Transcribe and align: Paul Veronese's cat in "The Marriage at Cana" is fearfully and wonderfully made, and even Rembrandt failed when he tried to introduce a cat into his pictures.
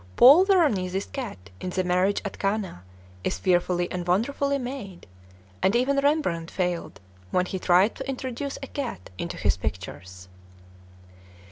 Paul 0.15 0.45
Veronese's 0.45 1.05
cat 1.05 1.51
in 1.59 1.69
"The 1.69 1.83
Marriage 1.83 2.23
at 2.25 2.39
Cana" 2.39 2.81
is 3.23 3.37
fearfully 3.37 3.87
and 3.91 4.07
wonderfully 4.07 4.57
made, 4.57 5.05
and 5.61 5.75
even 5.75 5.99
Rembrandt 5.99 6.49
failed 6.49 6.99
when 7.29 7.45
he 7.45 7.59
tried 7.59 7.93
to 7.97 8.09
introduce 8.09 8.57
a 8.63 8.67
cat 8.67 9.11
into 9.19 9.37
his 9.37 9.57
pictures. 9.57 10.27